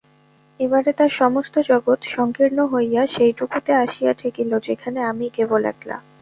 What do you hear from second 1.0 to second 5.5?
সমস্ত জগৎ সংকীর্ণ হইয়া সেইটুকুতে আসিয়া ঠেকিল যেখানে আমিই